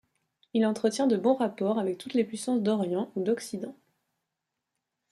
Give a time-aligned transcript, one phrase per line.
[0.55, 3.75] Il entretient de bons rapports avec toutes les puissances d'Orient ou d'Occident.